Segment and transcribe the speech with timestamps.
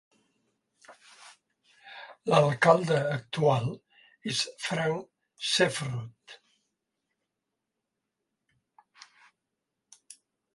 [2.31, 3.67] L'alcalde actual
[4.31, 5.05] és Frank
[5.51, 6.35] Seffrood.